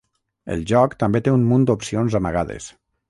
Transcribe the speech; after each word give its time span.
El 0.53 0.61
joc 0.71 0.95
també 1.03 1.21
té 1.27 1.33
un 1.35 1.45
munt 1.51 1.67
d'opcions 1.71 2.17
amagades. 2.21 2.73